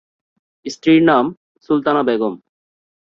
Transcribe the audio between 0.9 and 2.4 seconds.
নাম সুলতানা বেগম।